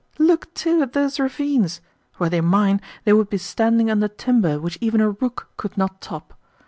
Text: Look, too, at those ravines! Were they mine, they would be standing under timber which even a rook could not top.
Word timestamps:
Look, 0.17 0.51
too, 0.55 0.81
at 0.81 0.93
those 0.93 1.19
ravines! 1.19 1.79
Were 2.17 2.27
they 2.27 2.41
mine, 2.41 2.81
they 3.03 3.13
would 3.13 3.29
be 3.29 3.37
standing 3.37 3.91
under 3.91 4.07
timber 4.07 4.59
which 4.59 4.79
even 4.81 4.99
a 4.99 5.11
rook 5.11 5.49
could 5.57 5.77
not 5.77 6.01
top. 6.01 6.33